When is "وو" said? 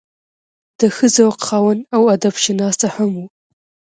3.19-3.25